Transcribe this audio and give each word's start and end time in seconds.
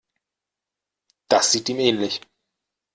Das 1.27 1.51
sieht 1.51 1.69
ihm 1.69 1.77
ähnlich. 1.79 2.21